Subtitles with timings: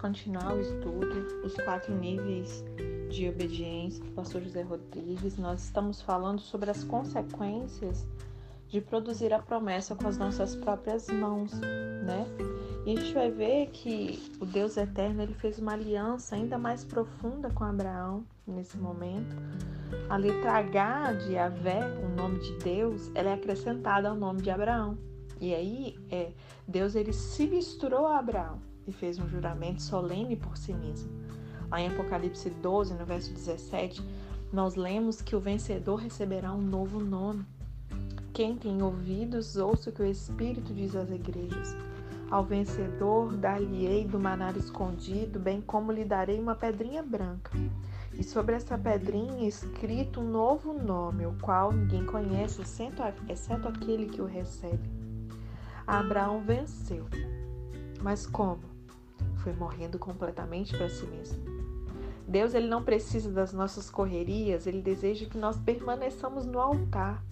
[0.00, 2.64] continuar o estudo, os quatro níveis
[3.10, 5.36] de obediência do pastor José Rodrigues.
[5.36, 8.06] Nós estamos falando sobre as consequências
[8.68, 12.24] de produzir a promessa com as nossas próprias mãos, né?
[12.86, 16.82] E a gente vai ver que o Deus eterno ele fez uma aliança ainda mais
[16.82, 19.36] profunda com Abraão nesse momento.
[20.08, 24.50] A letra H de Avé, o nome de Deus, ela é acrescentada ao nome de
[24.50, 24.96] Abraão.
[25.38, 26.32] E aí, é,
[26.66, 31.10] Deus ele se misturou a Abraão e fez um juramento solene por si mesmo.
[31.70, 34.02] Lá em Apocalipse 12, no verso 17,
[34.52, 37.44] nós lemos que o vencedor receberá um novo nome.
[38.32, 41.76] Quem tem ouvidos, ouça o que o Espírito diz às igrejas.
[42.30, 47.50] Ao vencedor dar-lhe-ei do manar escondido, bem como lhe darei uma pedrinha branca.
[48.12, 54.20] E sobre essa pedrinha escrito um novo nome, o qual ninguém conhece, exceto aquele que
[54.20, 54.88] o recebe.
[55.86, 57.06] Abraão venceu.
[58.00, 58.69] Mas como?
[59.42, 61.42] Foi morrendo completamente para si mesmo.
[62.26, 67.24] Deus ele não precisa das nossas correrias, ele deseja que nós permaneçamos no altar.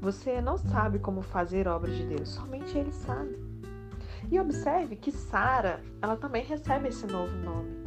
[0.00, 3.38] Você não sabe como fazer obra de Deus, somente ele sabe.
[4.30, 7.84] E observe que Sara, ela também recebe esse novo nome.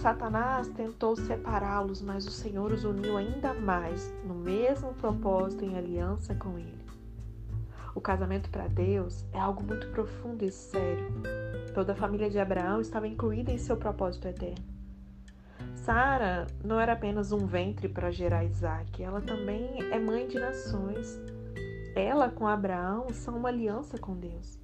[0.00, 6.34] Satanás tentou separá-los, mas o Senhor os uniu ainda mais no mesmo propósito em aliança
[6.34, 6.77] com ele.
[7.98, 11.04] O casamento para Deus é algo muito profundo e sério.
[11.74, 14.64] Toda a família de Abraão estava incluída em seu propósito eterno.
[15.74, 21.20] Sara não era apenas um ventre para gerar Isaac, ela também é mãe de nações.
[21.96, 24.60] Ela com Abraão são uma aliança com Deus.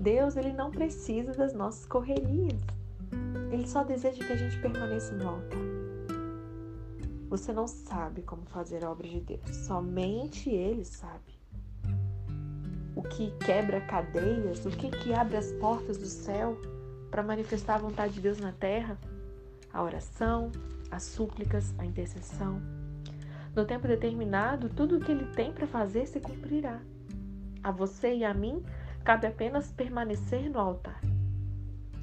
[0.00, 2.62] Deus ele não precisa das nossas correrias.
[3.50, 5.60] Ele só deseja que a gente permaneça no altar.
[7.28, 11.31] Você não sabe como fazer a obra de Deus, somente Ele sabe.
[13.02, 16.56] O que quebra cadeias, o que, que abre as portas do céu
[17.10, 18.96] para manifestar a vontade de Deus na terra?
[19.72, 20.52] A oração,
[20.88, 22.62] as súplicas, a intercessão.
[23.56, 26.80] No tempo determinado, tudo o que Ele tem para fazer se cumprirá.
[27.60, 28.62] A você e a mim
[29.02, 31.00] cabe apenas permanecer no altar.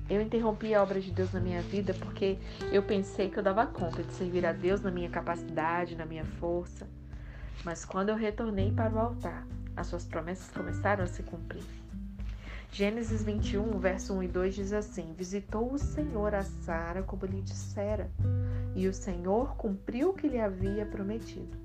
[0.09, 2.37] Eu interrompi a obra de Deus na minha vida porque
[2.73, 6.25] eu pensei que eu dava conta de servir a Deus na minha capacidade, na minha
[6.25, 6.85] força.
[7.63, 9.47] Mas quando eu retornei para o altar,
[9.79, 11.63] as suas promessas começaram a se cumprir.
[12.71, 17.41] Gênesis 21, verso 1 e 2 diz assim: Visitou o Senhor a Sara como lhe
[17.41, 18.11] dissera,
[18.75, 21.57] e o Senhor cumpriu o que lhe havia prometido.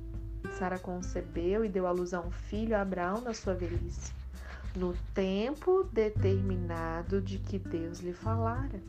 [0.58, 4.12] Sara concebeu e deu à luz a um filho a Abraão na sua velhice
[4.76, 8.82] no tempo determinado de que Deus lhe falara.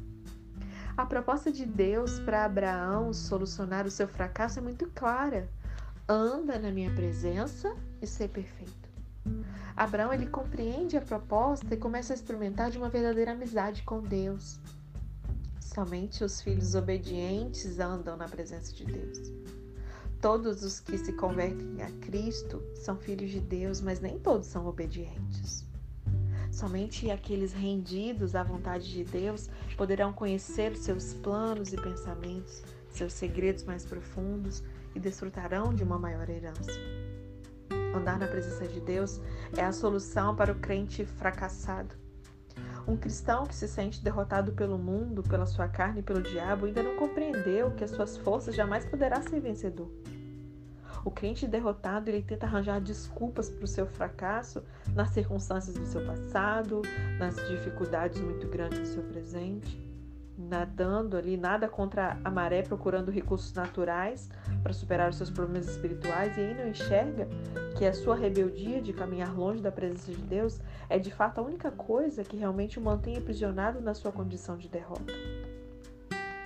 [0.97, 5.47] A proposta de Deus para Abraão solucionar o seu fracasso é muito clara.
[6.07, 8.84] Anda na minha presença e ser perfeito.
[9.75, 14.59] Abraão ele compreende a proposta e começa a experimentar de uma verdadeira amizade com Deus.
[15.59, 19.33] Somente os filhos obedientes andam na presença de Deus.
[20.21, 24.65] Todos os que se convertem a Cristo são filhos de Deus, mas nem todos são
[24.65, 25.65] obedientes.
[26.49, 33.65] Somente aqueles rendidos à vontade de Deus poderão conhecer seus planos e pensamentos, seus segredos
[33.65, 34.63] mais profundos
[34.95, 36.71] e desfrutarão de uma maior herança.
[37.95, 39.21] Andar na presença de Deus
[39.55, 41.95] é a solução para o crente fracassado.
[42.85, 46.83] Um cristão que se sente derrotado pelo mundo, pela sua carne e pelo diabo ainda
[46.83, 49.89] não compreendeu que as suas forças jamais poderá ser vencedor.
[51.05, 54.61] O crente derrotado ele tenta arranjar desculpas para o seu fracasso
[54.93, 56.81] nas circunstâncias do seu passado,
[57.17, 59.84] nas dificuldades muito grandes do seu presente,
[60.37, 64.29] nadando ali, nada contra a maré, procurando recursos naturais
[64.61, 67.27] para superar os seus problemas espirituais e aí não enxerga
[67.77, 70.59] que a sua rebeldia de caminhar longe da presença de Deus
[70.89, 74.67] é de fato a única coisa que realmente o mantém aprisionado na sua condição de
[74.67, 75.13] derrota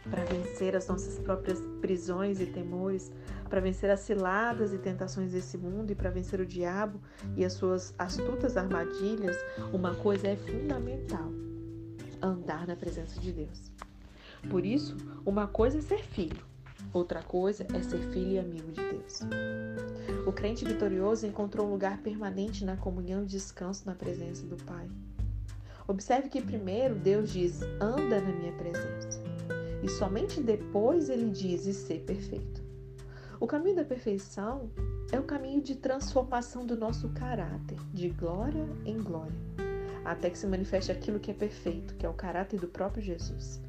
[0.09, 3.11] para vencer as nossas próprias prisões e temores,
[3.49, 6.99] para vencer as ciladas e tentações desse mundo e para vencer o diabo
[7.35, 9.37] e as suas astutas armadilhas,
[9.71, 11.31] uma coisa é fundamental:
[12.21, 13.71] andar na presença de Deus.
[14.47, 14.95] Por isso,
[15.25, 16.45] uma coisa é ser filho,
[16.93, 19.21] outra coisa é ser filho e amigo de Deus.
[20.25, 24.89] O crente vitorioso encontrou um lugar permanente na comunhão e descanso na presença do Pai.
[25.87, 29.21] Observe que primeiro Deus diz: anda na minha presença
[29.81, 32.61] e somente depois ele diz e ser perfeito.
[33.39, 34.69] O caminho da perfeição
[35.11, 39.33] é o caminho de transformação do nosso caráter, de glória em glória,
[40.03, 43.61] até que se manifeste aquilo que é perfeito, que é o caráter do próprio Jesus.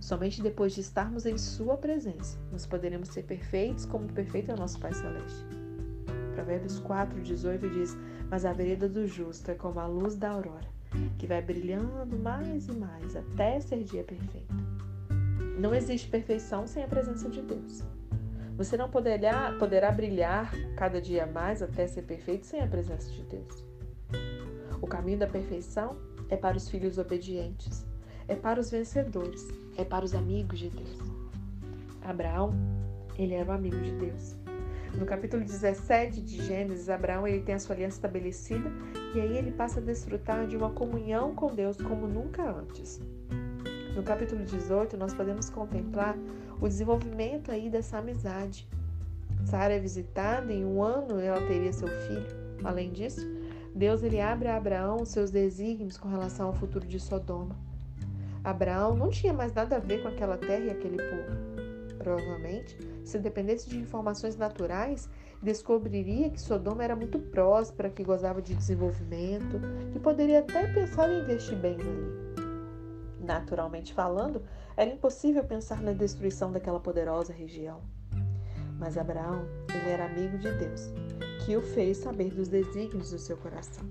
[0.00, 4.56] Somente depois de estarmos em Sua presença, nós poderemos ser perfeitos como perfeito é o
[4.56, 5.44] nosso Pai Celeste.
[6.34, 7.96] Provérbios 4, 18 diz:
[8.30, 10.66] Mas a vereda do justo é como a luz da aurora,
[11.18, 14.54] que vai brilhando mais e mais até ser dia perfeito.
[15.58, 17.82] Não existe perfeição sem a presença de Deus.
[18.56, 23.22] Você não poderá, poderá brilhar cada dia mais até ser perfeito sem a presença de
[23.24, 23.64] Deus.
[24.80, 25.98] O caminho da perfeição
[26.30, 27.86] é para os filhos obedientes,
[28.26, 29.46] é para os vencedores,
[29.80, 30.98] é para os amigos de Deus.
[32.02, 32.52] Abraão,
[33.18, 34.36] ele era um amigo de Deus.
[34.98, 38.70] No capítulo 17 de Gênesis, Abraão ele tem a sua aliança estabelecida
[39.14, 43.00] e aí ele passa a desfrutar de uma comunhão com Deus como nunca antes.
[43.94, 46.16] No capítulo 18, nós podemos contemplar
[46.60, 48.68] o desenvolvimento aí dessa amizade.
[49.44, 52.26] Sara é visitada, em um ano ela teria seu filho.
[52.62, 53.26] Além disso,
[53.74, 57.69] Deus ele abre a Abraão os seus desígnios com relação ao futuro de Sodoma.
[58.42, 61.96] Abraão não tinha mais nada a ver com aquela terra e aquele povo.
[61.98, 65.08] Provavelmente, se dependesse de informações naturais,
[65.42, 69.60] descobriria que Sodoma era muito próspera, que gozava de desenvolvimento,
[69.92, 72.20] que poderia até pensar em investir bens ali.
[73.20, 74.42] Naturalmente falando,
[74.76, 77.82] era impossível pensar na destruição daquela poderosa região.
[78.78, 80.90] Mas Abraão, ele era amigo de Deus,
[81.44, 83.84] que o fez saber dos desígnios do seu coração.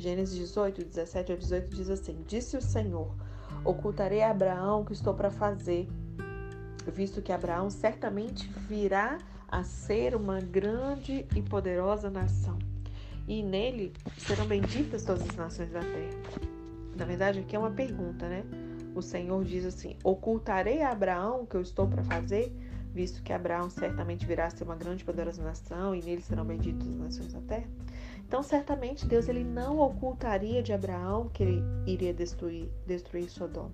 [0.00, 3.14] Gênesis 18, 17 a 18 diz assim: Disse o Senhor:
[3.62, 5.86] Ocultarei a Abraão o que estou para fazer,
[6.90, 12.58] visto que Abraão certamente virá a ser uma grande e poderosa nação,
[13.28, 16.48] e nele serão benditas todas as nações da terra.
[16.96, 18.42] Na verdade, aqui é uma pergunta, né?
[18.94, 22.50] O Senhor diz assim: Ocultarei a Abraão o que eu estou para fazer,
[22.94, 26.46] visto que Abraão certamente virá a ser uma grande e poderosa nação e nele serão
[26.46, 27.68] benditas as nações da terra.
[28.30, 33.72] Então, certamente Deus ele não ocultaria de Abraão que ele iria destruir, destruir Sodoma.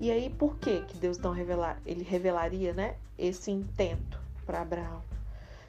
[0.00, 5.00] E aí, por que que Deus não revelar, ele revelaria, né, esse intento para Abraão?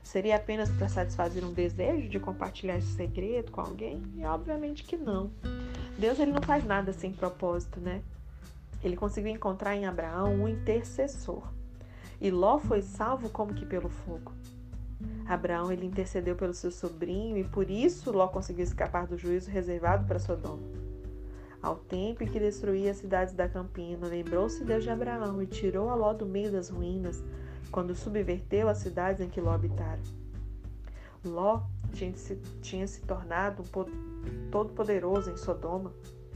[0.01, 4.01] Seria apenas para satisfazer um desejo de compartilhar esse segredo com alguém?
[4.16, 5.30] E obviamente que não.
[5.96, 8.01] Deus ele não faz nada sem propósito, né?
[8.84, 11.48] Ele conseguiu encontrar em Abraão um intercessor.
[12.19, 14.31] E Ló foi salvo como que pelo fogo.
[15.26, 20.06] Abraão ele intercedeu pelo seu sobrinho e por isso Ló conseguiu escapar do juízo reservado
[20.06, 20.64] para Sodoma.
[21.62, 25.90] Ao tempo em que destruía as cidades da campina, lembrou-se Deus de Abraão e tirou
[25.90, 27.24] a Ló do meio das ruínas,
[27.72, 30.02] quando subverteu as cidades em que Ló habitara.
[31.24, 31.62] Ló
[31.94, 35.94] tinha se, tinha se tornado um todo-poderoso em Sodoma.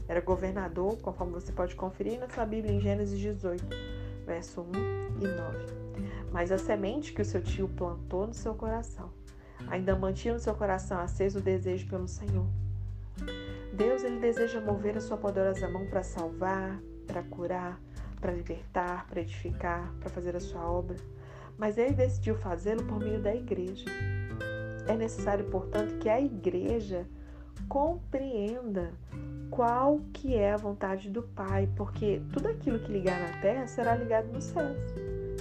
[0.08, 3.62] Era governador, conforme você pode conferir na sua Bíblia em Gênesis 18,
[4.24, 4.72] verso 1
[5.22, 5.87] e 9.
[6.32, 9.10] Mas a semente que o seu tio plantou no seu coração
[9.66, 12.46] ainda mantinha no seu coração aceso o desejo pelo Senhor.
[13.72, 17.80] Deus ele deseja mover a sua poderosa mão para salvar, para curar,
[18.20, 20.96] para libertar, para edificar, para fazer a sua obra.
[21.56, 23.84] Mas ele decidiu fazê-lo por meio da igreja.
[24.86, 27.06] É necessário, portanto, que a igreja
[27.68, 28.92] compreenda
[29.50, 33.94] qual que é a vontade do Pai, porque tudo aquilo que ligar na terra será
[33.94, 34.78] ligado nos céus,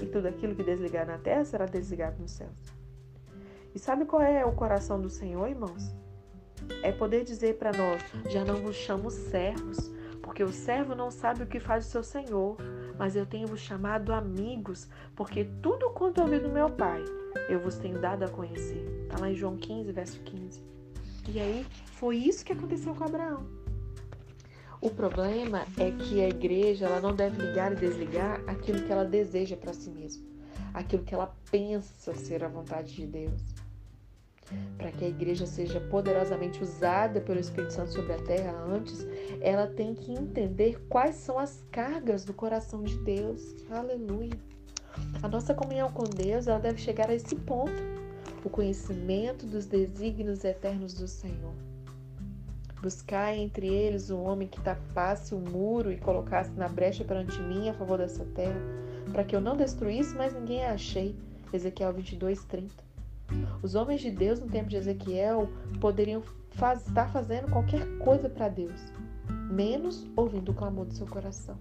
[0.01, 2.73] e tudo aquilo que desligar na terra será desligado nos céus.
[3.73, 5.94] E sabe qual é o coração do Senhor, irmãos?
[6.81, 9.91] É poder dizer para nós: já não vos chamo servos,
[10.21, 12.57] porque o servo não sabe o que faz o seu senhor,
[12.97, 17.03] mas eu tenho vos chamado amigos, porque tudo quanto ouvi do meu Pai
[17.49, 18.85] eu vos tenho dado a conhecer.
[19.04, 20.61] Está lá em João 15, verso 15.
[21.30, 23.56] E aí foi isso que aconteceu com Abraão.
[24.79, 29.03] O problema é que a igreja ela não deve ligar e desligar aquilo que ela
[29.03, 30.23] deseja para si mesma,
[30.73, 33.41] aquilo que ela pensa ser a vontade de Deus.
[34.77, 39.05] Para que a igreja seja poderosamente usada pelo Espírito Santo sobre a terra antes,
[39.41, 43.55] ela tem que entender quais são as cargas do coração de Deus.
[43.69, 44.39] Aleluia.
[45.21, 47.97] A nossa comunhão com Deus ela deve chegar a esse ponto
[48.45, 51.67] o conhecimento dos desígnios eternos do Senhor.
[52.81, 57.69] Buscar entre eles um homem que tapasse o muro e colocasse na brecha perante mim
[57.69, 58.59] a favor dessa terra,
[59.11, 61.15] para que eu não destruísse, mas ninguém a achei.
[61.51, 62.87] Ezequiel 22, 30.
[63.61, 65.49] Os homens de Deus no tempo de Ezequiel
[65.81, 68.81] poderiam faz, estar fazendo qualquer coisa para Deus,
[69.49, 71.57] menos ouvindo o clamor do seu coração.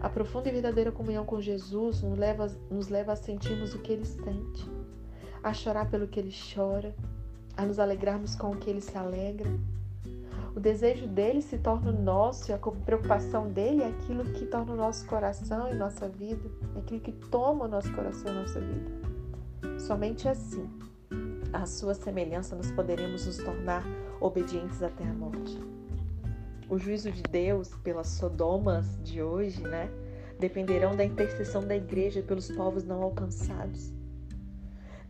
[0.00, 3.92] A profunda e verdadeira comunhão com Jesus nos leva, nos leva a sentirmos o que
[3.92, 4.68] ele sente,
[5.42, 6.94] a chorar pelo que ele chora,
[7.56, 9.50] a nos alegrarmos com o que ele se alegra.
[10.54, 14.76] O desejo dele se torna nosso e a preocupação dele é aquilo que torna o
[14.76, 19.78] nosso coração e nossa vida, é aquilo que toma o nosso coração e nossa vida.
[19.78, 20.68] Somente assim,
[21.52, 23.84] à sua semelhança, nós poderemos nos tornar
[24.20, 25.58] obedientes até a morte
[26.72, 29.90] o juízo de Deus pelas Sodomas de hoje, né,
[30.38, 33.92] dependerão da intercessão da igreja pelos povos não alcançados.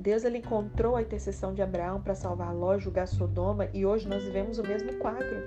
[0.02, 4.24] Deus ele encontrou a intercessão de Abraão para salvar Ló, julgar Sodoma e hoje nós
[4.24, 5.46] vivemos o mesmo quadro.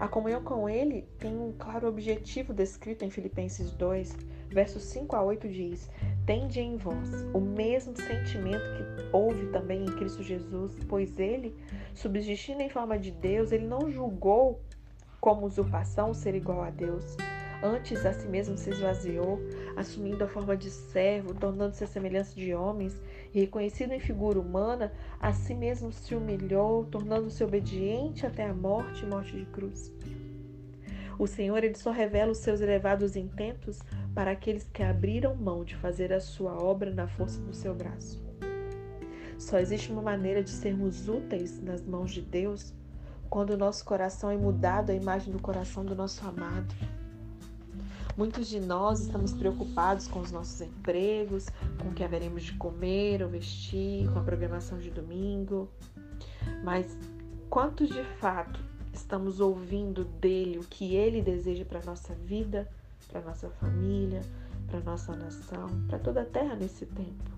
[0.00, 4.16] A comunhão com ele tem um claro objetivo descrito em Filipenses 2,
[4.48, 5.88] versos 5 a 8 diz:
[6.26, 11.54] Tende em vós o mesmo sentimento que houve também em Cristo Jesus, pois ele,
[11.94, 14.60] subsistindo em forma de Deus, ele não julgou
[15.20, 17.16] como usurpação ser igual a Deus
[17.62, 19.38] Antes, a si mesmo se esvaziou,
[19.76, 22.98] assumindo a forma de servo, tornando-se a semelhança de homens,
[23.32, 29.36] reconhecido em figura humana, a si mesmo se humilhou, tornando-se obediente até a morte morte
[29.36, 29.92] de cruz.
[31.18, 33.80] O Senhor ele só revela os seus elevados intentos
[34.14, 38.22] para aqueles que abriram mão de fazer a sua obra na força do seu braço.
[39.38, 42.74] Só existe uma maneira de sermos úteis nas mãos de Deus
[43.28, 46.74] quando o nosso coração é mudado à imagem do coração do nosso amado.
[48.16, 51.46] Muitos de nós estamos preocupados com os nossos empregos,
[51.80, 55.68] com o que haveremos de comer ou vestir, com a programação de domingo.
[56.62, 56.98] Mas
[57.48, 58.60] quantos de fato
[58.92, 62.68] estamos ouvindo dele o que ele deseja para a nossa vida,
[63.08, 64.20] para a nossa família,
[64.66, 67.30] para a nossa nação, para toda a terra nesse tempo?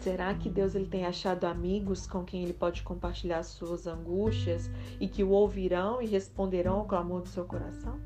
[0.00, 4.68] Será que Deus ele tem achado amigos com quem ele pode compartilhar suas angústias
[5.00, 7.98] e que o ouvirão e responderão ao clamor do seu coração?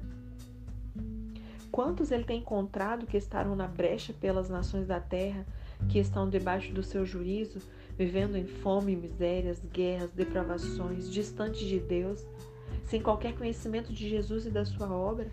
[1.79, 5.47] Quantos ele tem encontrado que estavam na brecha pelas nações da terra,
[5.89, 7.61] que estão debaixo do seu juízo,
[7.97, 12.27] vivendo em fome, misérias, guerras, depravações, distantes de Deus,
[12.83, 15.31] sem qualquer conhecimento de Jesus e da sua obra?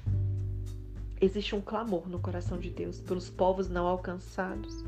[1.20, 4.86] Existe um clamor no coração de Deus pelos povos não alcançados.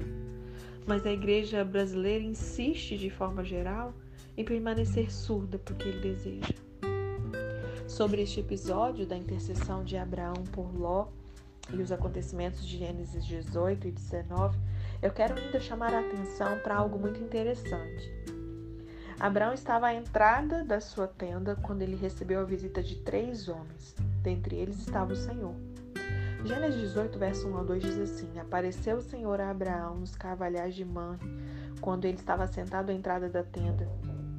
[0.85, 3.95] Mas a igreja brasileira insiste, de forma geral,
[4.37, 6.53] em permanecer surda porque ele deseja.
[7.87, 11.07] Sobre este episódio da intercessão de Abraão por Ló,
[11.71, 14.57] e os acontecimentos de Gênesis 18 e 19,
[15.01, 18.11] eu quero ainda chamar a atenção para algo muito interessante.
[19.19, 23.95] Abraão estava à entrada da sua tenda quando ele recebeu a visita de três homens.
[24.21, 25.55] Dentre eles estava o Senhor.
[26.45, 30.75] Gênesis 18, verso 1 a 2 diz assim: Apareceu o Senhor a Abraão nos carvalhais
[30.75, 31.27] de Manre,
[31.81, 33.89] quando ele estava sentado à entrada da tenda,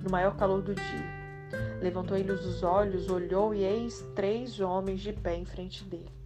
[0.03, 1.19] no maior calor do dia.
[1.83, 6.18] Levantou ele os olhos, olhou e eis três homens de pé em frente dele.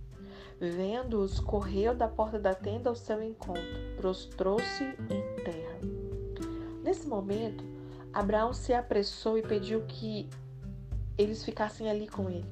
[0.63, 3.65] Vendo-os, correu da porta da tenda ao seu encontro,
[3.97, 5.81] prostrou-se em terra.
[6.85, 7.65] Nesse momento,
[8.13, 10.31] Abraão se apressou e pediu que
[11.19, 12.47] eles ficassem ali com ele.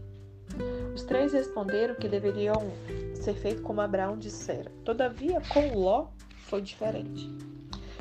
[0.92, 2.56] Os três responderam que deveriam
[3.14, 4.72] ser feito como Abraão dissera.
[4.84, 6.08] Todavia, com Ló
[6.48, 7.30] foi diferente.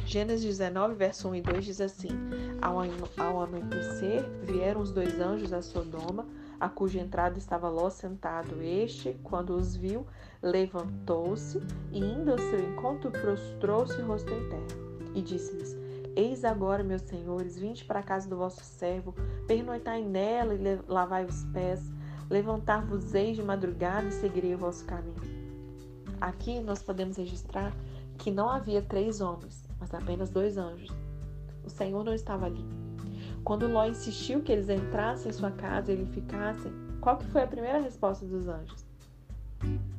[0.07, 2.09] Gênesis 19, verso 1 e 2 diz assim:
[2.59, 6.25] Ao anoitecer, vieram os dois anjos a Sodoma
[6.59, 8.61] a cuja entrada estava Ló sentado.
[8.61, 10.05] Este, quando os viu,
[10.41, 11.61] levantou-se
[11.91, 14.79] e, indo ao seu encontro, prostrou-se rosto em terra.
[15.15, 15.77] E disse-lhes:
[16.15, 19.15] Eis agora, meus senhores, vinde para a casa do vosso servo,
[19.47, 21.91] pernoitai nela e lavai os pés,
[22.29, 25.39] levantar-vos-eis de madrugada e seguirei o vosso caminho.
[26.19, 27.73] Aqui nós podemos registrar
[28.17, 30.91] que não havia três homens, mas apenas dois anjos.
[31.63, 32.78] O Senhor não estava ali.
[33.49, 37.41] Quando Ló insistiu que eles entrassem em sua casa e ele ficassem, qual que foi
[37.41, 38.85] a primeira resposta dos anjos?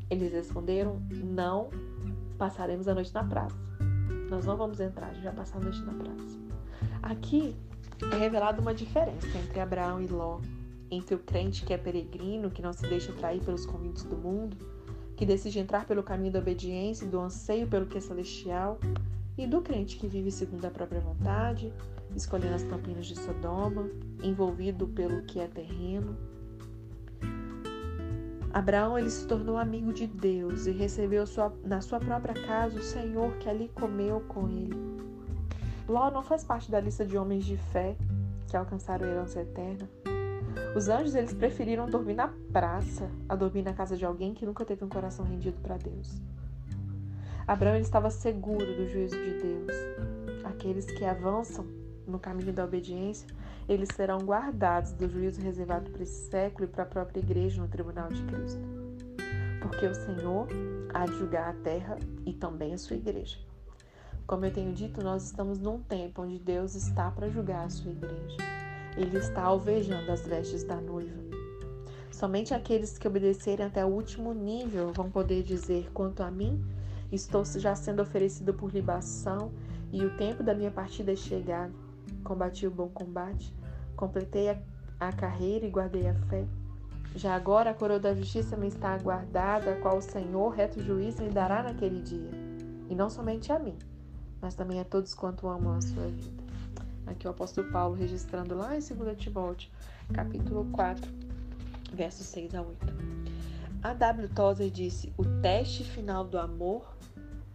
[0.08, 1.68] Eles responderam: Não
[2.38, 3.56] passaremos a noite na praça.
[4.30, 6.38] Nós não vamos entrar, a gente vai passar a noite na praça.
[7.02, 7.56] Aqui
[8.12, 10.38] é revelada uma diferença entre Abraão e Ló,
[10.88, 14.56] entre o crente que é peregrino, que não se deixa atrair pelos convites do mundo,
[15.16, 18.78] que decide entrar pelo caminho da obediência e do anseio pelo que é celestial,
[19.36, 21.72] e do crente que vive segundo a própria vontade,
[22.14, 23.88] escolhendo as campinas de Sodoma,
[24.22, 26.16] envolvido pelo que é terreno.
[28.52, 32.82] Abraão ele se tornou amigo de Deus e recebeu sua, na sua própria casa o
[32.82, 34.76] Senhor que ali comeu com ele.
[35.88, 37.96] Ló não faz parte da lista de homens de fé
[38.48, 39.88] que alcançaram a herança eterna.
[40.74, 44.64] Os anjos eles preferiram dormir na praça a dormir na casa de alguém que nunca
[44.64, 46.20] teve um coração rendido para Deus.
[47.46, 49.76] Abraão ele estava seguro do juízo de Deus.
[50.44, 51.66] Aqueles que avançam
[52.10, 53.26] no caminho da obediência,
[53.68, 57.68] eles serão guardados do juízo reservado para esse século e para a própria igreja no
[57.68, 58.60] tribunal de Cristo.
[59.60, 60.48] Porque o Senhor
[60.92, 63.38] há de julgar a terra e também a sua igreja.
[64.26, 67.92] Como eu tenho dito, nós estamos num tempo onde Deus está para julgar a sua
[67.92, 68.36] igreja.
[68.96, 71.18] Ele está alvejando as vestes da noiva.
[72.10, 76.60] Somente aqueles que obedecerem até o último nível vão poder dizer: quanto a mim,
[77.12, 79.52] estou já sendo oferecido por libação
[79.92, 81.89] e o tempo da minha partida é chegado
[82.20, 83.54] combati o bom combate,
[83.96, 84.58] completei a,
[84.98, 86.46] a carreira e guardei a fé.
[87.14, 91.18] Já agora a coroa da justiça me está aguardada, a qual o Senhor, reto juiz,
[91.18, 92.30] me dará naquele dia.
[92.88, 93.76] E não somente a mim,
[94.40, 96.42] mas também a todos quanto amam a sua vida.
[97.06, 99.70] Aqui o apóstolo Paulo registrando lá em 2 Timóteo,
[100.12, 101.10] capítulo 4,
[101.92, 102.76] versos 6 a 8.
[103.82, 104.28] A W.
[104.28, 106.96] Tozer disse: O teste final do amor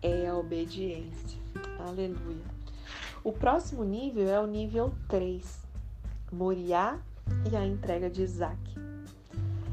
[0.02, 1.40] é a obediência.
[1.80, 2.55] Aleluia.
[3.26, 5.44] O próximo nível é o nível 3,
[6.32, 7.00] Moriá
[7.52, 8.60] e a entrega de Isaac.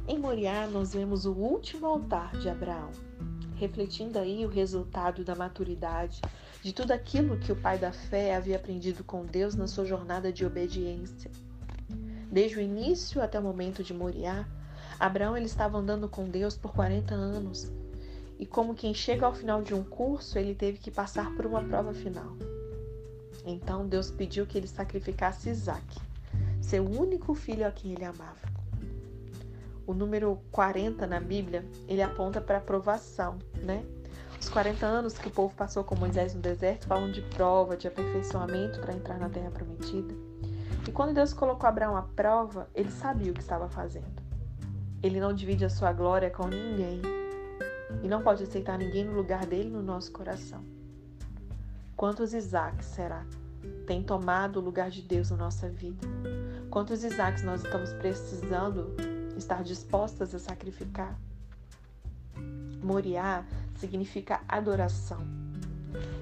[0.09, 2.88] Em Moriá, nós vemos o último altar de Abraão,
[3.56, 6.23] refletindo aí o resultado da maturidade,
[6.62, 10.32] de tudo aquilo que o pai da fé havia aprendido com Deus na sua jornada
[10.32, 11.30] de obediência.
[12.30, 14.49] Desde o início até o momento de Moriá,
[14.99, 17.71] Abraão ele estava andando com Deus por 40 anos.
[18.38, 21.62] E como quem chega ao final de um curso, ele teve que passar por uma
[21.62, 22.35] prova final.
[23.44, 26.00] Então Deus pediu que ele sacrificasse Isaac,
[26.61, 28.52] seu único filho a quem ele amava.
[29.87, 33.84] O número 40 na Bíblia, ele aponta para a provação, né?
[34.40, 37.87] Os 40 anos que o povo passou com Moisés no deserto falam de prova, de
[37.88, 40.14] aperfeiçoamento para entrar na terra prometida.
[40.87, 44.22] E quando Deus colocou Abraão à prova, ele sabia o que estava fazendo.
[45.02, 47.02] Ele não divide a sua glória com ninguém
[48.02, 50.64] e não pode aceitar ninguém no lugar dele no nosso coração.
[51.96, 53.25] Quantos Isaacs será?
[53.87, 56.06] Tem tomado o lugar de Deus na nossa vida?
[56.70, 58.94] Quantos Isaacs nós estamos precisando
[59.37, 61.18] estar dispostas a sacrificar?
[62.82, 63.44] Moriá
[63.76, 65.20] significa adoração.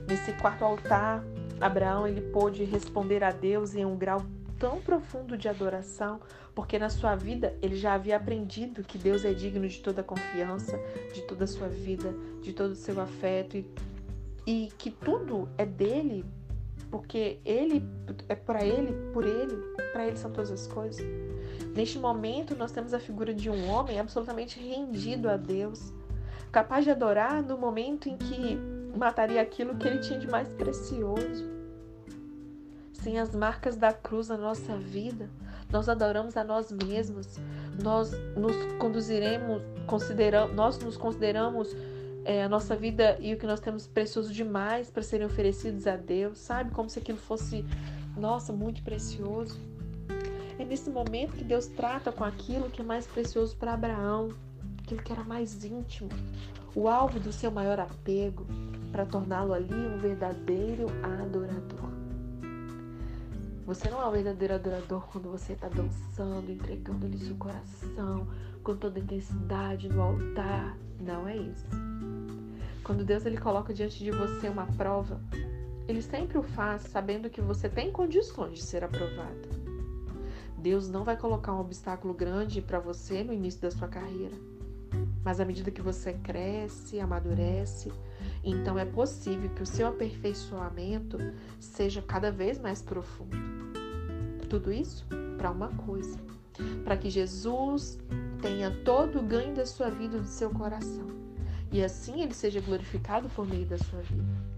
[0.06, 1.22] Nesse quarto altar,
[1.60, 4.22] Abraão ele pôde responder a Deus em um grau
[4.58, 6.20] tão profundo de adoração,
[6.54, 10.78] porque na sua vida ele já havia aprendido que Deus é digno de toda confiança,
[11.14, 13.66] de toda a sua vida, de todo o seu afeto e,
[14.46, 16.24] e que tudo é dele,
[16.90, 17.84] porque ele
[18.28, 19.56] é para ele, por ele,
[19.92, 21.04] para ele são todas as coisas.
[21.74, 25.92] Neste momento nós temos a figura de um homem absolutamente rendido a Deus,
[26.50, 28.58] capaz de adorar no momento em que
[28.96, 31.60] mataria aquilo que ele tinha de mais precioso
[33.02, 35.28] sem as marcas da cruz na nossa vida,
[35.70, 37.38] nós adoramos a nós mesmos,
[37.82, 41.74] nós nos conduziremos, consideramos, nós nos consideramos
[42.24, 45.96] é, a nossa vida e o que nós temos precioso demais para serem oferecidos a
[45.96, 46.70] Deus, sabe?
[46.70, 47.64] Como se aquilo fosse,
[48.16, 49.58] nossa, muito precioso.
[50.58, 54.28] É nesse momento que Deus trata com aquilo que é mais precioso para Abraão,
[54.82, 56.10] aquilo que era mais íntimo,
[56.74, 58.46] o alvo do seu maior apego,
[58.92, 61.89] para torná-lo ali um verdadeiro adorador.
[63.70, 68.26] Você não é o verdadeiro adorador quando você está dançando, entregando-lhe seu coração
[68.64, 70.76] com toda intensidade no altar.
[70.98, 71.68] Não é isso.
[72.82, 75.20] Quando Deus ele coloca diante de você uma prova,
[75.86, 79.48] ele sempre o faz sabendo que você tem condições de ser aprovado.
[80.58, 84.34] Deus não vai colocar um obstáculo grande para você no início da sua carreira.
[85.24, 87.92] Mas à medida que você cresce, amadurece,
[88.42, 91.18] então é possível que o seu aperfeiçoamento
[91.58, 93.36] seja cada vez mais profundo.
[94.48, 96.18] Tudo isso para uma coisa:
[96.84, 97.98] para que Jesus
[98.40, 101.20] tenha todo o ganho da sua vida no seu coração
[101.72, 104.50] e assim ele seja glorificado por meio da sua vida.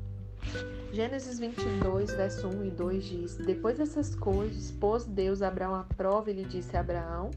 [0.93, 6.31] Gênesis 22, verso 1 e 2 diz: Depois dessas coisas, pôs Deus Abraão à prova
[6.31, 7.31] e lhe disse a Abraão,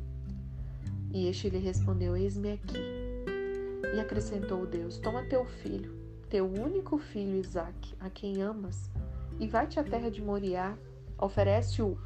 [1.13, 2.79] e este lhe respondeu: Eis-me aqui.
[3.93, 5.93] E acrescentou Deus: Toma teu filho,
[6.29, 8.89] teu único filho Isaque, a quem amas,
[9.39, 10.77] e vai-te à terra de Moriá,
[11.17, 11.97] oferece-o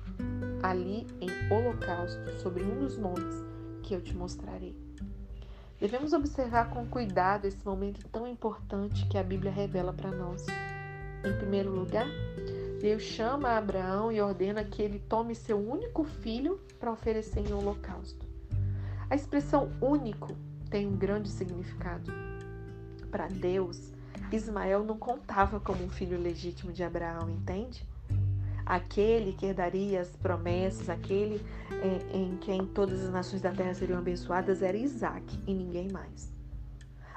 [0.62, 3.43] ali em holocausto sobre um dos montes
[3.84, 4.75] que eu te mostrarei.
[5.79, 10.45] Devemos observar com cuidado esse momento tão importante que a Bíblia revela para nós.
[11.23, 12.08] Em primeiro lugar,
[12.82, 18.27] Deus chama Abraão e ordena que ele tome seu único filho para oferecer em holocausto.
[19.10, 20.36] A expressão único
[20.69, 22.12] tem um grande significado.
[23.10, 23.91] Para Deus,
[24.32, 27.88] Ismael não contava como um filho legítimo de Abraão, entende?
[28.69, 33.97] aquele que herdaria as promessas, aquele é, em quem todas as nações da terra seriam
[33.97, 36.32] abençoadas, era Isaac e ninguém mais.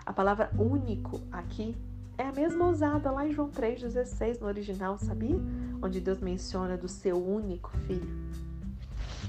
[0.06, 1.76] A palavra único aqui
[2.16, 5.36] é a mesma usada lá em João 3,16 no original, sabia?
[5.82, 8.08] Onde Deus menciona do seu único filho.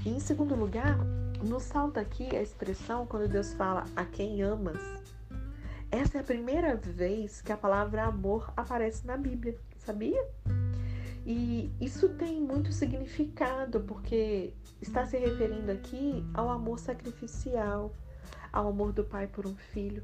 [0.04, 0.98] E em segundo lugar,
[1.46, 5.03] nos salta aqui a expressão quando Deus fala a quem amas.
[5.94, 10.26] Essa é a primeira vez que a palavra amor aparece na Bíblia, sabia?
[11.24, 14.52] E isso tem muito significado, porque
[14.82, 17.92] está se referindo aqui ao amor sacrificial,
[18.52, 20.02] ao amor do pai por um filho.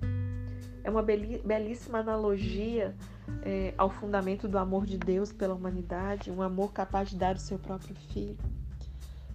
[0.84, 2.94] É uma belíssima analogia
[3.42, 7.40] é, ao fundamento do amor de Deus pela humanidade, um amor capaz de dar o
[7.40, 8.38] seu próprio filho.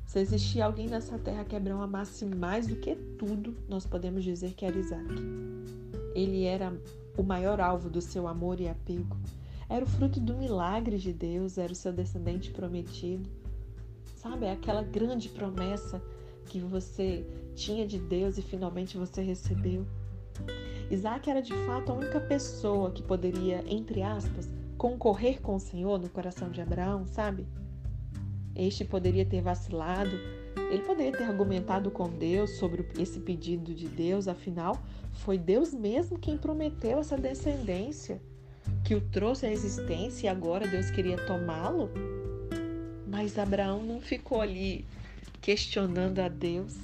[0.06, 4.54] Se existir alguém nessa terra que Abraão amasse mais do que tudo, nós podemos dizer
[4.54, 5.06] que era Isaac.
[6.16, 6.74] Ele era
[7.18, 9.18] o maior alvo do seu amor e apego.
[9.70, 13.30] Era o fruto do milagre de Deus, era o seu descendente prometido.
[14.16, 16.02] Sabe, aquela grande promessa
[16.46, 17.26] que você
[17.56, 19.86] tinha de Deus e finalmente você recebeu.
[20.90, 26.00] Isaac era de fato a única pessoa que poderia, entre aspas, concorrer com o Senhor
[26.00, 27.48] no coração de Abraão, sabe?
[28.56, 30.16] Este poderia ter vacilado,
[30.70, 34.82] ele poderia ter argumentado com Deus sobre esse pedido de Deus, afinal,
[35.14, 38.22] foi Deus mesmo quem prometeu essa descendência,
[38.84, 41.90] que o trouxe à existência e agora Deus queria tomá-lo.
[43.08, 44.86] Mas Abraão não ficou ali
[45.42, 46.76] questionando a Deus.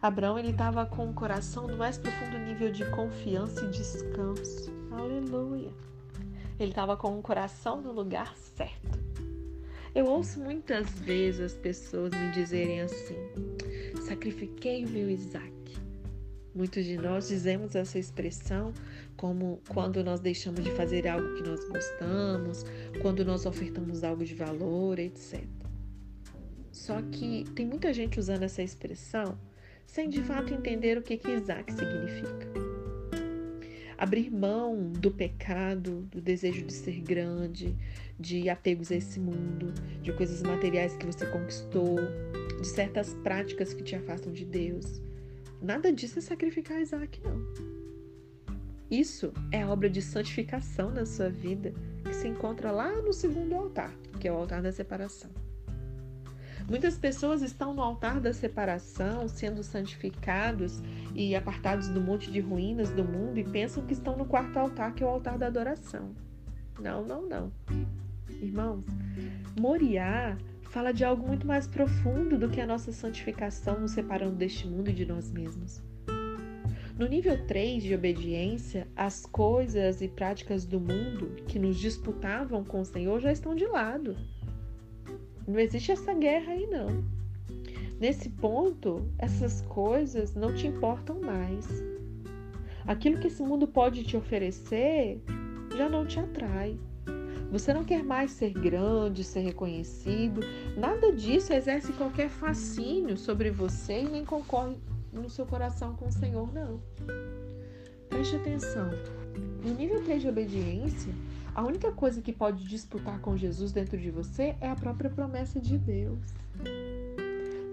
[0.00, 4.72] Abraão ele estava com o coração no mais profundo nível de confiança e descanso.
[4.90, 5.72] Aleluia.
[6.58, 9.05] Ele estava com o coração no lugar certo.
[9.96, 13.16] Eu ouço muitas vezes as pessoas me dizerem assim:
[14.06, 15.50] sacrifiquei o meu Isaac.
[16.54, 18.74] Muitos de nós dizemos essa expressão
[19.16, 22.62] como quando nós deixamos de fazer algo que nós gostamos,
[23.00, 25.42] quando nós ofertamos algo de valor, etc.
[26.70, 29.38] Só que tem muita gente usando essa expressão
[29.86, 32.75] sem de fato entender o que, que Isaac significa
[33.98, 37.76] abrir mão do pecado, do desejo de ser grande,
[38.18, 41.96] de apegos a esse mundo, de coisas materiais que você conquistou,
[42.60, 45.00] de certas práticas que te afastam de Deus.
[45.60, 47.76] Nada disso é sacrificar Isaac, não.
[48.90, 53.92] Isso é obra de santificação na sua vida que se encontra lá no segundo altar,
[54.20, 55.30] que é o altar da separação.
[56.68, 60.82] Muitas pessoas estão no altar da separação, sendo santificados
[61.16, 64.94] e apartados do monte de ruínas do mundo e pensam que estão no quarto altar,
[64.94, 66.10] que é o altar da adoração.
[66.78, 67.52] Não, não, não.
[68.42, 68.84] Irmãos,
[69.58, 74.68] Moriá fala de algo muito mais profundo do que a nossa santificação nos separando deste
[74.68, 75.82] mundo e de nós mesmos.
[76.98, 82.80] No nível 3 de obediência, as coisas e práticas do mundo que nos disputavam com
[82.80, 84.14] o Senhor já estão de lado.
[85.48, 87.15] Não existe essa guerra aí, não.
[87.98, 91.66] Nesse ponto, essas coisas não te importam mais.
[92.86, 95.22] Aquilo que esse mundo pode te oferecer
[95.76, 96.78] já não te atrai.
[97.50, 100.40] Você não quer mais ser grande, ser reconhecido.
[100.76, 104.76] Nada disso exerce qualquer fascínio sobre você e nem concorre
[105.12, 106.80] no seu coração com o Senhor, não.
[108.08, 108.90] Preste atenção.
[109.64, 111.12] No nível 3 de obediência,
[111.54, 115.58] a única coisa que pode disputar com Jesus dentro de você é a própria promessa
[115.58, 116.20] de Deus.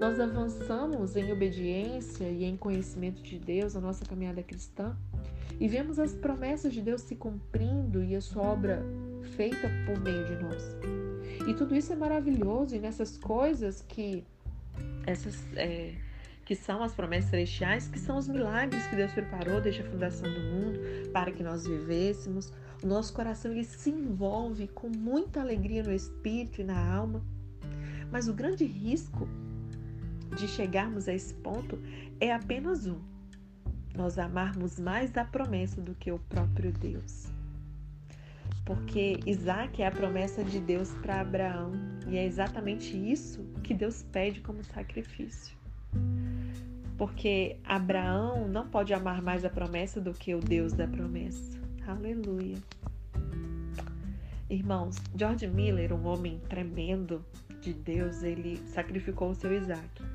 [0.04, 4.98] Nós avançamos em obediência e em conhecimento de Deus, a nossa caminhada cristã,
[5.58, 8.84] e vemos as promessas de Deus se cumprindo e a sua obra
[9.38, 10.62] feita por meio de nós.
[11.48, 14.26] E tudo isso é maravilhoso, e nessas coisas que
[15.08, 15.96] essas é,
[16.44, 20.30] que são as promessas celestiais, que são os milagres que Deus preparou desde a fundação
[20.30, 20.80] do mundo
[21.14, 22.52] para que nós vivêssemos,
[22.84, 27.24] o nosso coração ele se envolve com muita alegria no espírito e na alma.
[28.12, 29.30] Mas o grande risco
[30.34, 31.80] de chegarmos a esse ponto
[32.20, 33.00] é apenas um:
[33.96, 37.32] nós amarmos mais a promessa do que o próprio Deus.
[38.66, 41.74] Porque Isaac é a promessa de Deus para Abraão
[42.08, 45.56] e é exatamente isso que Deus pede como sacrifício.
[46.98, 51.60] Porque Abraão não pode amar mais a promessa do que o Deus da promessa.
[51.86, 52.58] Aleluia.
[54.50, 57.26] Irmãos, George Miller, um homem tremendo
[57.60, 60.13] de Deus, ele sacrificou o seu Isaac.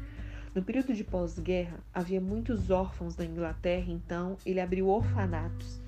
[0.59, 5.81] No período de pós-guerra, havia muitos órfãos na Inglaterra, então ele abriu orfanatos.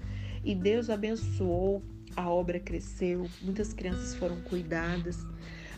[0.45, 1.83] E Deus abençoou,
[2.15, 5.27] a obra cresceu, muitas crianças foram cuidadas.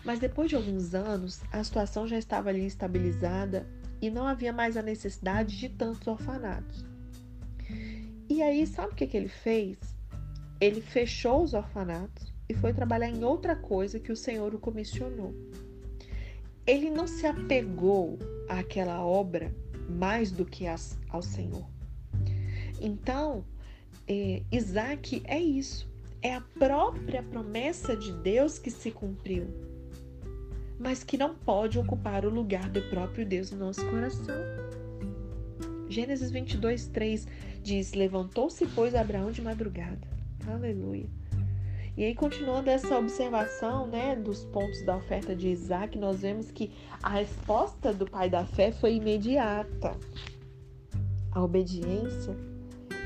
[0.04, 3.66] Mas depois de alguns anos, a situação já estava ali estabilizada
[3.98, 6.84] e não havia mais a necessidade de tantos orfanatos.
[8.28, 9.78] E aí, sabe o que, que ele fez?
[10.60, 15.34] Ele fechou os orfanatos e foi trabalhar em outra coisa que o Senhor o comissionou.
[16.66, 19.54] Ele não se apegou àquela obra
[19.88, 20.64] mais do que
[21.08, 21.66] ao Senhor.
[22.80, 23.44] Então,
[24.06, 25.90] é, Isaac é isso.
[26.20, 29.46] É a própria promessa de Deus que se cumpriu,
[30.78, 34.36] mas que não pode ocupar o lugar do próprio Deus no nosso coração.
[35.88, 37.26] Gênesis 22, 3
[37.62, 40.06] diz: Levantou-se, pois, Abraão de madrugada.
[40.46, 41.08] Aleluia.
[41.94, 46.72] E aí, continuando essa observação né, dos pontos da oferta de Isaac, nós vemos que
[47.02, 49.94] a resposta do pai da fé foi imediata.
[51.30, 52.34] A obediência,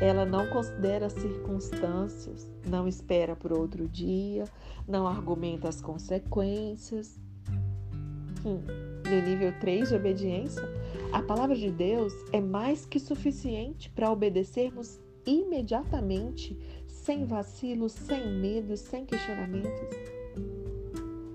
[0.00, 4.44] ela não considera circunstâncias, não espera por outro dia,
[4.86, 7.18] não argumenta as consequências.
[8.44, 8.60] Hum,
[9.04, 10.62] no nível 3 de obediência,
[11.12, 16.56] a palavra de Deus é mais que suficiente para obedecermos imediatamente,
[17.06, 19.96] sem vacilos, sem medos, sem questionamentos.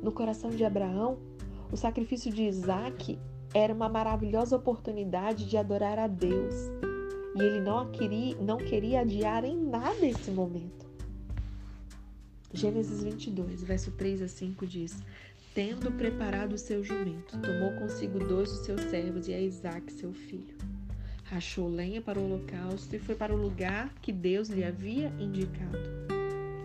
[0.03, 1.17] No coração de Abraão,
[1.71, 3.17] o sacrifício de Isaac
[3.53, 6.53] era uma maravilhosa oportunidade de adorar a Deus.
[7.37, 10.85] E ele não queria, não queria adiar em nada esse momento.
[12.53, 15.01] Gênesis 22, verso 3 a 5 diz:
[15.55, 20.11] Tendo preparado o seu jumento, tomou consigo dois dos seus servos e a Isaac, seu
[20.11, 20.57] filho.
[21.31, 25.79] Rachou lenha para o holocausto e foi para o lugar que Deus lhe havia indicado.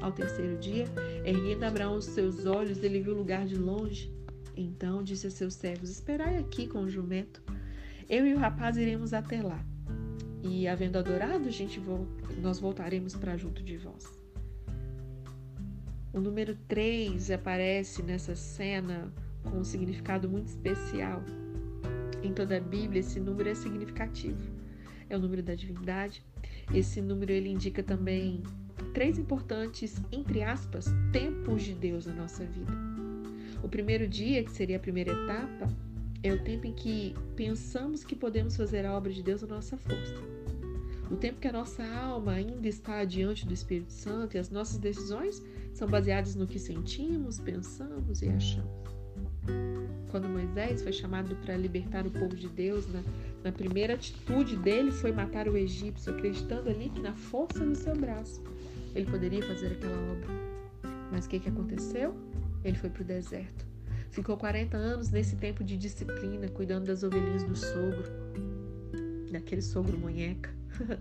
[0.03, 0.87] Ao terceiro dia,
[1.25, 4.13] erguendo Abraão os seus olhos, ele viu o lugar de longe.
[4.57, 7.41] Então disse a seus servos: Esperai aqui com o jumento.
[8.09, 9.65] Eu e o rapaz iremos até lá.
[10.43, 11.81] E, havendo adorado, gente,
[12.43, 14.05] nós voltaremos para junto de vós.
[16.13, 19.13] O número 3 aparece nessa cena
[19.45, 21.23] com um significado muito especial.
[22.21, 24.56] Em toda a Bíblia, esse número é significativo.
[25.09, 26.23] É o número da divindade.
[26.75, 28.43] Esse número ele indica também
[28.93, 32.73] três importantes, entre aspas, tempos de Deus na nossa vida.
[33.63, 35.69] O primeiro dia, que seria a primeira etapa,
[36.23, 39.77] é o tempo em que pensamos que podemos fazer a obra de Deus a nossa
[39.77, 40.15] força.
[41.11, 44.79] O tempo que a nossa alma ainda está diante do Espírito Santo e as nossas
[44.79, 45.43] decisões
[45.73, 48.71] são baseadas no que sentimos, pensamos e achamos.
[50.11, 53.03] Quando Moisés foi chamado para libertar o povo de Deus, na,
[53.47, 57.95] na primeira atitude dele foi matar o egípcio, acreditando ali que na força do seu
[57.95, 58.43] braço
[58.93, 60.27] ele poderia fazer aquela obra.
[61.13, 62.13] Mas o que, que aconteceu?
[62.65, 63.65] Ele foi para o deserto.
[64.11, 68.11] Ficou 40 anos nesse tempo de disciplina, cuidando das ovelhinhas do sogro,
[69.31, 70.53] daquele sogro munheca.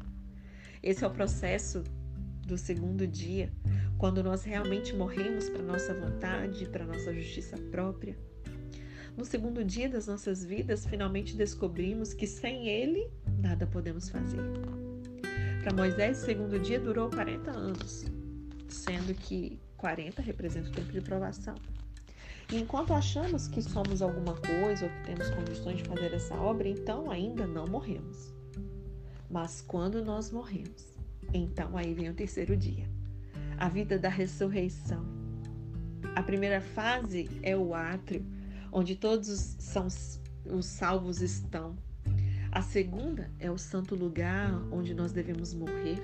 [0.84, 1.84] Esse é o processo
[2.46, 3.52] do segundo dia,
[3.98, 8.16] quando nós realmente morremos para nossa vontade, para nossa justiça própria.
[9.18, 14.42] No segundo dia das nossas vidas, finalmente descobrimos que sem Ele nada podemos fazer.
[15.64, 18.06] Para Moisés, o segundo dia durou 40 anos,
[18.68, 21.56] sendo que 40 representa o tempo de provação.
[22.52, 26.68] E enquanto achamos que somos alguma coisa ou que temos condições de fazer essa obra,
[26.68, 28.34] então ainda não morremos.
[29.30, 30.96] Mas quando nós morremos,
[31.34, 32.88] então aí vem o terceiro dia
[33.58, 35.06] a vida da ressurreição.
[36.16, 38.26] A primeira fase é o átrio,
[38.76, 39.88] onde todos são
[40.52, 41.78] os salvos estão.
[42.52, 45.98] A segunda é o santo lugar onde nós devemos morrer.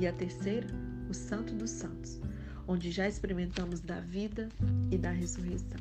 [0.00, 0.66] E a terceira,
[1.08, 2.20] o santo dos santos,
[2.66, 4.48] onde já experimentamos da vida
[4.90, 5.78] e da ressurreição.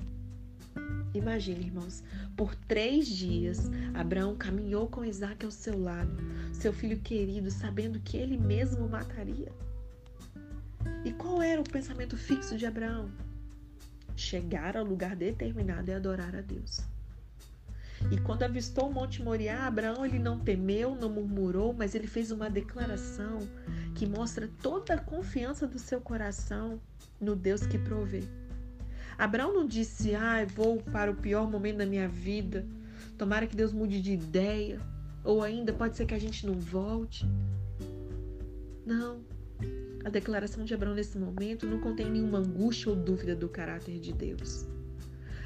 [1.15, 2.03] Imagine, irmãos,
[2.37, 6.15] por três dias Abraão caminhou com Isaac ao seu lado,
[6.53, 9.51] seu filho querido, sabendo que ele mesmo mataria.
[11.03, 13.09] E qual era o pensamento fixo de Abraão?
[14.19, 16.81] Chegar ao lugar determinado e adorar a Deus.
[18.11, 22.29] E quando avistou o Monte Moriá, Abraão ele não temeu, não murmurou, mas ele fez
[22.29, 23.39] uma declaração
[23.95, 26.81] que mostra toda a confiança do seu coração
[27.19, 28.23] no Deus que provê.
[29.17, 32.65] Abraão não disse: "Ah, vou para o pior momento da minha vida.
[33.17, 34.81] Tomara que Deus mude de ideia,
[35.23, 37.25] ou ainda pode ser que a gente não volte".
[38.85, 39.21] Não.
[40.09, 44.11] A declaração de Abraão nesse momento não contém nenhuma angústia ou dúvida do caráter de
[44.11, 44.67] Deus.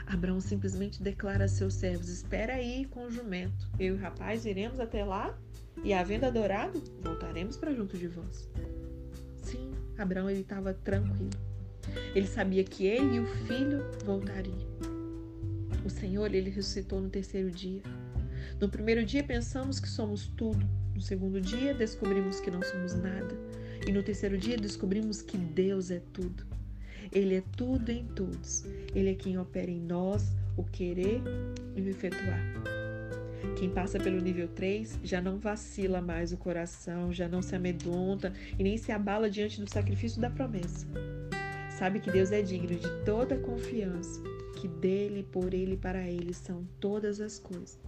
[0.08, 3.70] Abraão simplesmente declara a seus servos: Espera aí com o jumento.
[3.78, 5.38] Eu e o rapaz iremos até lá
[5.84, 8.48] e, havendo adorado, voltaremos para junto de vós.
[9.42, 11.30] Sim, Abraão ele estava tranquilo.
[12.16, 14.66] Ele sabia que ele e o filho voltariam.
[15.86, 17.82] O Senhor ele ressuscitou no terceiro dia.
[18.62, 20.66] No primeiro dia pensamos que somos tudo.
[20.96, 23.36] No segundo dia descobrimos que não somos nada.
[23.88, 26.46] E no terceiro dia descobrimos que Deus é tudo.
[27.12, 28.66] Ele é tudo em todos.
[28.96, 31.22] Ele é quem opera em nós o querer
[31.76, 32.42] e o efetuar.
[33.58, 38.34] Quem passa pelo nível 3 já não vacila mais o coração, já não se amedronta
[38.58, 40.88] e nem se abala diante do sacrifício da promessa.
[41.78, 44.22] Sabe que Deus é digno de toda confiança,
[44.60, 47.80] que dele, por ele e para ele são todas as coisas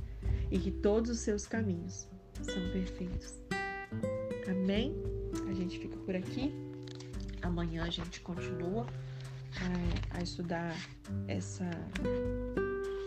[0.52, 2.08] e que todos os seus caminhos
[2.42, 3.34] são perfeitos.
[4.48, 5.15] Amém?
[5.50, 6.54] A gente fica por aqui.
[7.42, 8.86] Amanhã a gente continua
[10.12, 10.76] a, a estudar
[11.28, 11.70] essa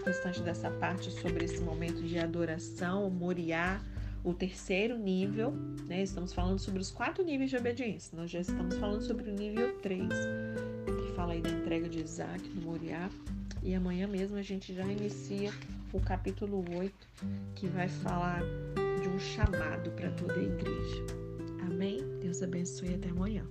[0.04, 3.80] restante dessa parte sobre esse momento de adoração, o Moriá,
[4.24, 5.52] o terceiro nível,
[5.86, 6.02] né?
[6.02, 8.16] Estamos falando sobre os quatro níveis de obediência.
[8.16, 10.08] Nós já estamos falando sobre o nível 3,
[10.86, 13.08] que fala aí da entrega de Isaac no Moriá.
[13.62, 15.52] E amanhã mesmo a gente já inicia
[15.92, 16.94] o capítulo 8,
[17.54, 18.42] que vai falar
[19.02, 21.27] de um chamado para toda a igreja.
[21.78, 22.00] Amém?
[22.20, 23.46] Deus abençoe até amanhã.